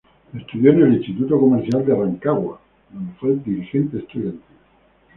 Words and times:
Estudió 0.35 0.71
en 0.71 0.81
el 0.81 0.93
Instituto 0.95 1.39
Comercial 1.39 1.85
de 1.85 1.93
Rancagua, 1.93 2.59
donde 2.91 3.13
fue 3.19 3.35
dirigente 3.35 3.99
estudiantil. 3.99 4.41